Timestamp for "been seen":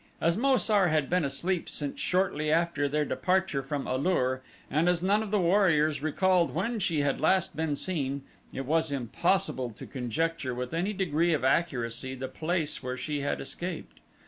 7.55-8.23